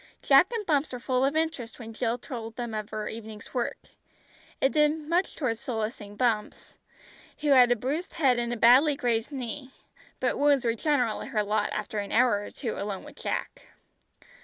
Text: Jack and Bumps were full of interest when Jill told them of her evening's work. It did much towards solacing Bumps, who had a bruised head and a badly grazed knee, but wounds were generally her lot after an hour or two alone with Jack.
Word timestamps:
Jack 0.23 0.51
and 0.51 0.65
Bumps 0.65 0.91
were 0.91 0.99
full 0.99 1.23
of 1.23 1.35
interest 1.35 1.77
when 1.77 1.93
Jill 1.93 2.17
told 2.17 2.55
them 2.55 2.73
of 2.73 2.89
her 2.89 3.07
evening's 3.07 3.53
work. 3.53 3.77
It 4.59 4.71
did 4.71 4.97
much 4.97 5.35
towards 5.35 5.59
solacing 5.59 6.15
Bumps, 6.15 6.73
who 7.41 7.51
had 7.51 7.71
a 7.71 7.75
bruised 7.75 8.13
head 8.13 8.39
and 8.39 8.51
a 8.51 8.57
badly 8.57 8.95
grazed 8.95 9.31
knee, 9.31 9.75
but 10.19 10.39
wounds 10.39 10.65
were 10.65 10.73
generally 10.73 11.27
her 11.27 11.43
lot 11.43 11.69
after 11.71 11.99
an 11.99 12.11
hour 12.11 12.39
or 12.41 12.49
two 12.49 12.79
alone 12.79 13.03
with 13.03 13.15
Jack. 13.15 13.61